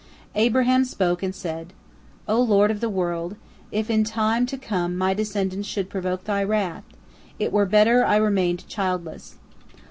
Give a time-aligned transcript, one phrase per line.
[0.33, 1.73] Abraham spoke, and said:
[2.27, 3.35] "O Lord of the world,
[3.71, 6.85] if in time to come my descendants should provoke Thy wrath,
[7.37, 9.35] it were better I remained childless.